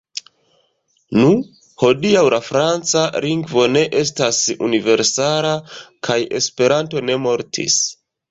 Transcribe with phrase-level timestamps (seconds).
[1.17, 1.25] Nu,
[1.83, 4.39] hodiaŭ la franca lingvo ne estas
[4.69, 5.53] universala,
[6.09, 7.79] kaj Esperanto ne mortis.